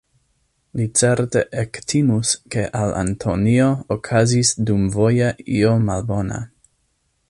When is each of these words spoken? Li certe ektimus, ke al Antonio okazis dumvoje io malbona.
Li 0.79 0.85
certe 1.01 1.43
ektimus, 1.63 2.31
ke 2.55 2.65
al 2.81 2.95
Antonio 3.03 3.69
okazis 3.97 4.55
dumvoje 4.71 5.33
io 5.59 5.79
malbona. 5.89 6.47